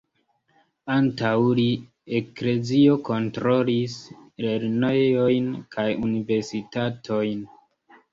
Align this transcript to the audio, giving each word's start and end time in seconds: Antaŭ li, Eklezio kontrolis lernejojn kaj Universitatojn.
Antaŭ 0.91 1.33
li, 1.57 1.65
Eklezio 2.19 2.95
kontrolis 3.09 3.97
lernejojn 4.45 5.53
kaj 5.77 5.85
Universitatojn. 6.09 7.45